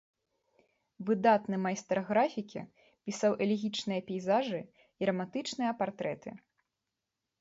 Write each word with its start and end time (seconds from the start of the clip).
Выдатны 1.09 1.55
майстар 1.65 1.97
графікі 2.07 2.61
пісаў 3.09 3.31
элегічныя 3.47 4.01
пейзажы 4.11 4.61
і 5.03 5.11
рамантычныя 5.11 5.71
партрэты. 5.83 6.29